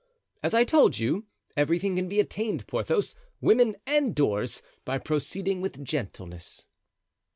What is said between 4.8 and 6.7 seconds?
by proceeding with gentleness."